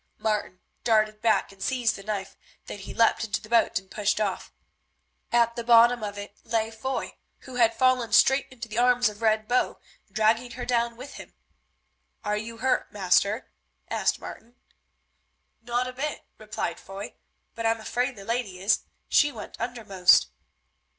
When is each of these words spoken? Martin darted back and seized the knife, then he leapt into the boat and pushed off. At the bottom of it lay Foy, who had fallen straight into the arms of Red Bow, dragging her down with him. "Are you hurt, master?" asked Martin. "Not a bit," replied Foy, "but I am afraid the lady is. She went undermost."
Martin 0.17 0.61
darted 0.83 1.21
back 1.21 1.51
and 1.51 1.61
seized 1.61 1.95
the 1.95 2.01
knife, 2.01 2.35
then 2.65 2.79
he 2.79 2.91
leapt 2.91 3.23
into 3.23 3.39
the 3.39 3.47
boat 3.49 3.77
and 3.77 3.91
pushed 3.91 4.19
off. 4.19 4.51
At 5.31 5.55
the 5.55 5.63
bottom 5.63 6.01
of 6.03 6.17
it 6.17 6.43
lay 6.43 6.71
Foy, 6.71 7.19
who 7.41 7.57
had 7.57 7.77
fallen 7.77 8.11
straight 8.11 8.47
into 8.49 8.67
the 8.67 8.79
arms 8.79 9.09
of 9.09 9.21
Red 9.21 9.47
Bow, 9.47 9.79
dragging 10.11 10.53
her 10.53 10.65
down 10.65 10.97
with 10.97 11.17
him. 11.17 11.35
"Are 12.23 12.35
you 12.35 12.57
hurt, 12.57 12.91
master?" 12.91 13.51
asked 13.91 14.19
Martin. 14.19 14.55
"Not 15.61 15.85
a 15.87 15.93
bit," 15.93 16.25
replied 16.39 16.79
Foy, 16.79 17.13
"but 17.53 17.67
I 17.67 17.69
am 17.69 17.79
afraid 17.79 18.15
the 18.15 18.25
lady 18.25 18.59
is. 18.59 18.81
She 19.07 19.31
went 19.31 19.55
undermost." 19.61 20.29